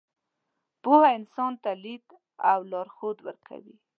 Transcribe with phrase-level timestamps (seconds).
[0.81, 2.05] پوهه انسان ته لید
[2.51, 3.75] او لارښود ورکوي.